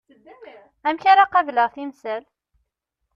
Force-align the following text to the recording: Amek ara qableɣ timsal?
Amek 0.87 1.03
ara 1.11 1.31
qableɣ 1.31 1.67
timsal? 1.73 2.23